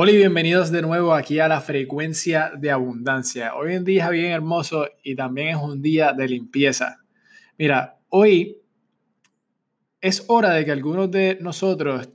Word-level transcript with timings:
Hola 0.00 0.12
y 0.12 0.16
bienvenidos 0.16 0.70
de 0.70 0.80
nuevo 0.80 1.12
aquí 1.12 1.40
a 1.40 1.48
la 1.48 1.60
frecuencia 1.60 2.52
de 2.56 2.70
abundancia. 2.70 3.56
Hoy 3.56 3.74
en 3.74 3.84
día 3.84 4.04
es 4.04 4.10
bien 4.12 4.30
hermoso 4.30 4.86
y 5.02 5.16
también 5.16 5.48
es 5.48 5.56
un 5.56 5.82
día 5.82 6.12
de 6.12 6.28
limpieza. 6.28 6.98
Mira, 7.58 7.98
hoy 8.08 8.62
es 10.00 10.24
hora 10.28 10.50
de 10.50 10.64
que 10.64 10.70
algunos 10.70 11.10
de 11.10 11.38
nosotros, 11.40 12.10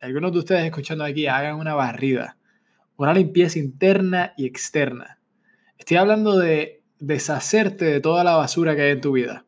algunos 0.00 0.32
de 0.32 0.38
ustedes 0.38 0.64
escuchando 0.64 1.04
aquí, 1.04 1.26
hagan 1.26 1.56
una 1.56 1.74
barrida, 1.74 2.38
una 2.96 3.12
limpieza 3.12 3.58
interna 3.58 4.32
y 4.38 4.46
externa. 4.46 5.18
Estoy 5.76 5.98
hablando 5.98 6.38
de 6.38 6.82
deshacerte 6.98 7.84
de 7.84 8.00
toda 8.00 8.24
la 8.24 8.36
basura 8.36 8.74
que 8.74 8.80
hay 8.84 8.92
en 8.92 9.02
tu 9.02 9.12
vida. 9.12 9.44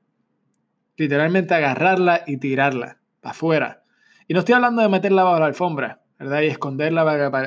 Literalmente 0.99 1.55
agarrarla 1.55 2.25
y 2.27 2.37
tirarla 2.37 3.01
para 3.23 3.31
afuera. 3.31 3.83
Y 4.29 4.35
no 4.35 4.41
estoy 4.41 4.55
hablando 4.55 4.83
de 4.83 4.91
meterla 4.91 5.23
bajo 5.23 5.41
la 5.41 5.47
alfombra 5.47 6.04
¿verdad? 6.19 6.43
Y 6.43 6.47
esconderla 6.47 7.05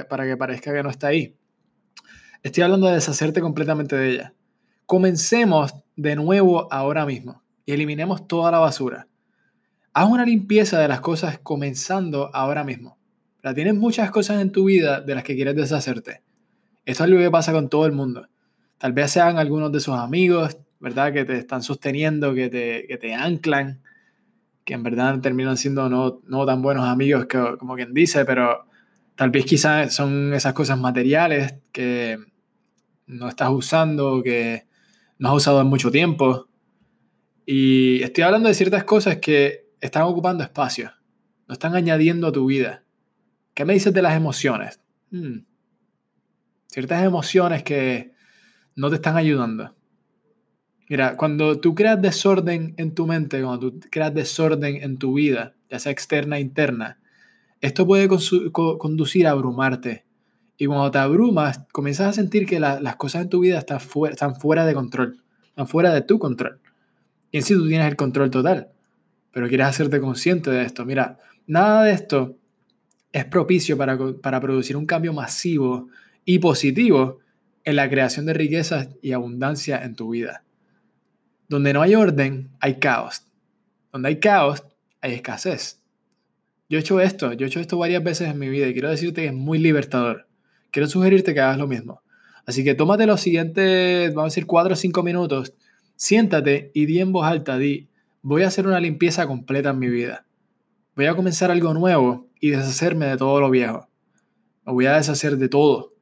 para 0.08 0.26
que, 0.26 0.38
parezca 0.38 0.74
que 0.74 0.84
no 0.84 0.90
está 0.90 1.08
ahí. 1.08 1.36
Estoy 2.44 2.64
hablando 2.64 2.88
de 2.88 2.96
deshacerte 2.96 3.42
completamente 3.42 3.96
de 3.96 4.10
ella. 4.12 4.34
Comencemos 4.86 5.74
de 5.96 6.16
nuevo 6.16 6.72
ahora 6.72 7.06
mismo 7.06 7.44
y 7.66 7.74
eliminemos 7.74 8.28
toda 8.28 8.52
la 8.52 8.60
basura. 8.60 9.08
Haz 9.94 10.10
una 10.10 10.26
limpieza 10.26 10.80
de 10.80 10.88
las 10.88 11.02
cosas 11.02 11.40
comenzando 11.40 12.30
ahora 12.34 12.64
mismo. 12.64 12.98
Tienes 13.54 13.76
muchas 13.76 14.12
cosas 14.12 14.42
en 14.42 14.52
tu 14.52 14.66
vida 14.66 15.02
de 15.02 15.16
las 15.16 15.24
que 15.24 15.36
quieres 15.36 15.56
deshacerte. 15.56 16.22
Esto 16.86 17.04
es 17.04 17.10
lo 17.10 17.18
que 17.18 17.32
pasa 17.32 17.52
con 17.52 17.70
todo 17.70 17.86
el 17.86 17.92
mundo. 17.92 18.28
Tal 18.78 18.94
vez 18.94 19.12
sean 19.12 19.38
algunos 19.38 19.72
de 19.72 19.80
sus 19.80 19.96
amigos, 19.96 20.58
¿verdad? 20.80 21.14
Que 21.14 21.26
te 21.26 21.38
están 21.38 21.64
sosteniendo, 21.64 22.34
que 22.34 22.50
te, 22.50 22.86
que 22.88 22.98
te 22.98 23.14
anclan, 23.14 23.82
que 24.68 24.74
en 24.74 24.84
verdad 24.84 25.22
terminan 25.22 25.56
siendo 25.56 25.88
no, 25.88 26.20
no 26.28 26.46
tan 26.46 26.62
buenos 26.62 26.86
amigos 26.86 27.26
como 27.58 27.76
quien 27.76 27.94
dice, 27.94 28.26
pero 28.26 28.68
tal 29.16 29.30
vez 29.30 29.46
quizás 29.46 29.96
son 29.96 30.34
esas 30.34 30.52
cosas 30.52 30.78
materiales 30.78 31.56
que 31.72 32.20
no 33.06 33.30
estás 33.30 33.50
usando, 33.50 34.22
que 34.22 34.68
no 35.20 35.30
has 35.30 35.36
usado 35.36 35.62
en 35.62 35.68
mucho 35.68 35.90
tiempo. 35.90 36.50
Y 37.46 38.04
estoy 38.04 38.26
hablando 38.26 38.50
de 38.50 38.56
ciertas 38.56 38.84
cosas 38.84 39.20
que 39.20 39.70
están 39.80 40.04
ocupando 40.04 40.44
espacio, 40.44 40.92
no 41.48 41.54
están 41.54 41.74
añadiendo 41.74 42.28
a 42.28 42.34
tu 42.34 42.46
vida. 42.46 42.84
¿Qué 43.54 43.64
me 43.64 43.74
dices 43.74 43.94
de 43.94 44.02
las 44.02 44.18
emociones? 44.18 44.82
Hmm. 45.12 45.46
Ciertas 46.68 47.06
emociones 47.06 47.64
que 47.64 48.12
no 48.76 48.90
te 48.90 48.96
están 48.96 49.16
ayudando. 49.16 49.77
Mira, 50.90 51.18
cuando 51.18 51.60
tú 51.60 51.76
creas 51.76 52.02
desorden 52.02 52.74
en 52.78 52.94
tu 52.94 53.08
mente, 53.08 53.42
cuando 53.42 53.72
tú 53.72 53.80
creas 53.92 54.14
desorden 54.14 54.78
en 54.82 54.98
tu 54.98 55.16
vida, 55.16 55.54
ya 55.70 55.80
sea 55.80 55.92
externa 55.92 56.38
e 56.38 56.42
interna, 56.42 56.98
esto 57.60 57.86
puede 57.86 58.08
conducir 58.08 59.28
a 59.28 59.32
abrumarte. 59.32 60.06
Y 60.58 60.66
cuando 60.66 60.90
te 60.90 60.98
abrumas, 60.98 61.60
comienzas 61.72 62.08
a 62.08 62.14
sentir 62.14 62.46
que 62.46 62.60
las 62.60 62.96
cosas 62.96 63.24
en 63.24 63.30
tu 63.30 63.42
vida 63.42 63.58
están 63.60 63.82
fuera, 63.82 64.14
están 64.14 64.36
fuera 64.36 64.66
de 64.66 64.74
control, 64.74 65.22
están 65.50 65.68
fuera 65.68 65.94
de 65.94 66.02
tu 66.02 66.20
control. 66.20 66.60
Y 67.32 67.38
en 67.38 67.44
sí 67.44 67.54
tú 67.54 67.68
tienes 67.68 67.88
el 67.88 67.98
control 67.98 68.32
total, 68.32 68.70
pero 69.34 69.50
quieres 69.50 69.68
hacerte 69.68 70.00
consciente 70.00 70.50
de 70.50 70.64
esto. 70.64 70.86
Mira, 70.86 71.20
nada 71.46 71.84
de 71.84 71.92
esto 71.92 72.38
es 73.12 73.26
propicio 73.26 73.78
para, 73.78 73.98
para 74.22 74.40
producir 74.40 74.78
un 74.78 74.86
cambio 74.86 75.12
masivo 75.12 75.90
y 76.24 76.40
positivo 76.40 77.20
en 77.66 77.76
la 77.76 77.90
creación 77.90 78.26
de 78.26 78.34
riquezas 78.34 78.90
y 79.02 79.12
abundancia 79.12 79.84
en 79.84 79.96
tu 79.96 80.12
vida. 80.12 80.44
Donde 81.48 81.74
no 81.74 81.82
hay 81.82 81.96
orden, 81.96 82.52
hay 82.60 82.76
caos. 82.76 83.24
Donde 83.92 84.10
hay 84.10 84.20
caos, 84.20 84.64
hay 85.02 85.14
escasez. 85.14 85.82
Yo 86.70 86.78
he 86.78 86.82
hecho 86.82 87.00
esto, 87.00 87.32
yo 87.34 87.46
he 87.46 87.50
hecho 87.50 87.62
esto 87.62 87.78
varias 87.78 88.04
veces 88.04 88.30
en 88.30 88.38
mi 88.38 88.50
vida 88.50 88.68
y 88.68 88.74
quiero 88.74 88.90
decirte 88.90 89.22
que 89.22 89.28
es 89.28 89.34
muy 89.34 89.58
libertador. 89.58 90.28
Quiero 90.72 90.88
sugerirte 90.88 91.34
que 91.34 91.40
hagas 91.40 91.58
lo 91.58 91.68
mismo. 91.68 92.02
Así 92.46 92.64
que 92.64 92.76
tómate 92.76 93.06
los 93.06 93.22
siguientes, 93.22 94.14
vamos 94.14 94.32
a 94.32 94.34
decir, 94.34 94.46
4 94.46 94.74
o 94.74 94.76
5 94.76 95.04
minutos, 95.04 95.54
siéntate 95.96 96.72
y 96.74 96.86
di 96.86 97.00
en 97.00 97.12
voz 97.12 97.26
alta, 97.26 97.58
di, 97.58 97.90
voy 98.22 98.44
a 98.44 98.48
hacer 98.48 98.68
una 98.68 98.80
limpieza 98.80 99.28
completa 99.28 99.70
en 99.70 99.80
mi 99.80 99.88
vida. 99.88 100.26
Voy 100.96 101.06
a 101.06 101.16
comenzar 101.16 101.52
algo 101.52 101.74
nuevo 101.74 102.28
y 102.40 102.50
deshacerme 102.50 103.06
de 103.06 103.18
todo 103.18 103.40
lo 103.40 103.50
viejo. 103.50 103.88
Me 104.66 104.74
voy 104.74 104.86
a 104.86 104.98
deshacer 104.98 105.38
de 105.38 105.48
todo, 105.48 105.94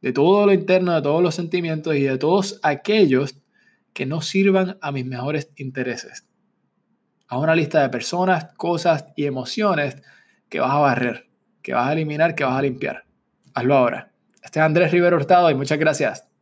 de 0.00 0.12
todo 0.12 0.46
lo 0.46 0.52
interno, 0.52 0.94
de 0.94 1.02
todos 1.02 1.22
los 1.22 1.34
sentimientos 1.34 1.96
y 1.96 2.02
de 2.02 2.18
todos 2.18 2.60
aquellos 2.62 3.36
que 3.94 4.04
no 4.04 4.20
sirvan 4.20 4.76
a 4.82 4.92
mis 4.92 5.06
mejores 5.06 5.50
intereses. 5.56 6.26
Haz 7.28 7.38
una 7.38 7.54
lista 7.54 7.80
de 7.80 7.88
personas, 7.88 8.52
cosas 8.56 9.06
y 9.16 9.24
emociones 9.24 10.02
que 10.50 10.60
vas 10.60 10.72
a 10.72 10.78
barrer, 10.78 11.30
que 11.62 11.72
vas 11.72 11.88
a 11.88 11.92
eliminar, 11.92 12.34
que 12.34 12.44
vas 12.44 12.58
a 12.58 12.62
limpiar. 12.62 13.04
Hazlo 13.54 13.74
ahora. 13.74 14.12
Este 14.42 14.58
es 14.58 14.64
Andrés 14.64 14.90
Rivero 14.90 15.16
Hurtado 15.16 15.50
y 15.50 15.54
muchas 15.54 15.78
gracias. 15.78 16.33